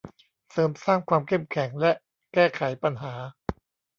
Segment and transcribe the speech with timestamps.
[0.51, 1.91] เสริมสร้างความเข้มแข็งและ
[2.33, 3.13] แก้ไขปัญหา